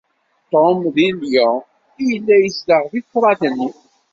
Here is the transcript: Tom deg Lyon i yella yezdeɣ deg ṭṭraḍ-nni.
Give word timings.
Tom 0.53 0.77
deg 0.95 1.13
Lyon 1.21 1.57
i 2.01 2.03
yella 2.09 2.35
yezdeɣ 2.39 2.83
deg 2.93 3.05
ṭṭraḍ-nni. 3.07 3.69